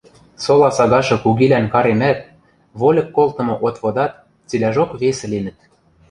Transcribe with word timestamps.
сола 0.43 0.69
сагашы 0.77 1.15
кугилӓн 1.23 1.65
каремӓт, 1.73 2.19
вольык 2.79 3.07
колтымы 3.15 3.55
отводат– 3.67 4.13
цилӓжок 4.47 4.89
весӹ 5.01 5.25
линӹт. 5.31 5.57